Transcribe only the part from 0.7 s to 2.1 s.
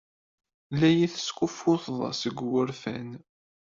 La iyi-teskuffuted